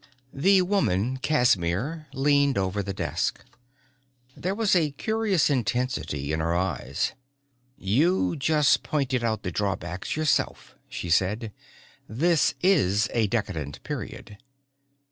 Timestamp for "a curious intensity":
4.75-6.33